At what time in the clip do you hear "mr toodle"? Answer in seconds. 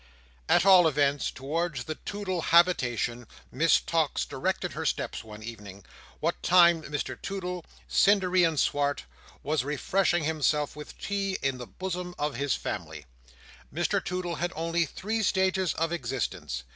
6.81-7.63, 13.71-14.37